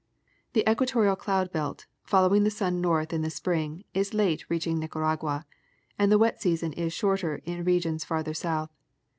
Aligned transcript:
The 0.53 0.67
equatorial 0.67 1.15
cloud 1.15 1.51
belt, 1.51 1.85
following 2.01 2.41
the 2.43 2.49
sun 2.49 2.81
north 2.81 3.13
in 3.13 3.21
the 3.21 3.29
spring, 3.29 3.83
is 3.93 4.15
late 4.15 4.45
reaching 4.49 4.79
Nicaragua, 4.79 5.45
and 5.95 6.11
the 6.11 6.17
wet 6.17 6.41
season 6.41 6.73
is 6.73 6.91
shorter 6.91 7.39
than 7.45 7.59
in 7.59 7.65
regions 7.65 8.03
farther 8.03 8.33
south. 8.33 8.71